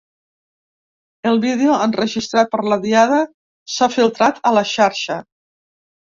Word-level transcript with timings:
El 1.31 1.37
vídeo, 1.43 1.75
enregistrat 1.87 2.49
per 2.55 2.61
la 2.73 2.79
Diada, 2.87 3.21
s’ha 3.75 3.91
filtrat 3.99 4.43
a 4.53 4.57
la 4.59 4.67
xarxa. 4.73 5.21